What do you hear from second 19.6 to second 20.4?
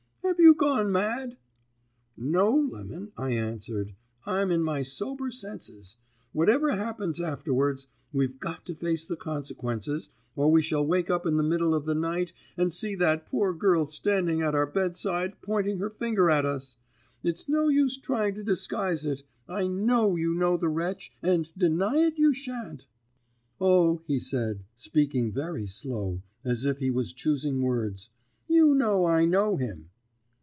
know you